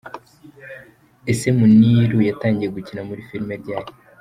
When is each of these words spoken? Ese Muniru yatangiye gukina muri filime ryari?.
Ese 1.31 1.47
Muniru 1.57 2.17
yatangiye 2.29 2.69
gukina 2.75 3.01
muri 3.07 3.25
filime 3.27 3.53
ryari?. 3.61 3.91